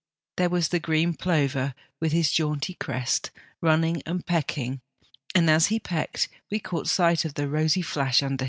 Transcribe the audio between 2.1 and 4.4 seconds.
his jaunty crest, running and